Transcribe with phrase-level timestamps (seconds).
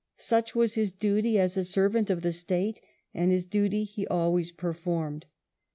[0.17, 2.81] Such was his duty as a servant of the State,
[3.13, 5.27] and his duty he always performed.